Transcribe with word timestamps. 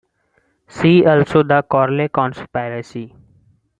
See 0.67 1.05
also 1.05 1.43
"The 1.43 1.61
Corley 1.61 2.09
Conspiracy". 2.09 3.15